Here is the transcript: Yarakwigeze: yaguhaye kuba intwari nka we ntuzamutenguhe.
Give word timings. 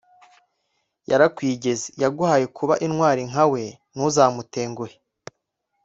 Yarakwigeze: 1.09 1.87
yaguhaye 2.01 2.45
kuba 2.57 2.73
intwari 2.85 3.21
nka 3.29 3.45
we 3.51 3.61
ntuzamutenguhe. 3.93 4.93